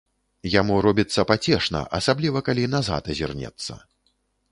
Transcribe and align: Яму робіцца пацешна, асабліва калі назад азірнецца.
Яму 0.51 0.77
робіцца 0.85 1.25
пацешна, 1.31 1.81
асабліва 1.97 2.41
калі 2.47 2.63
назад 2.77 3.11
азірнецца. 3.15 3.77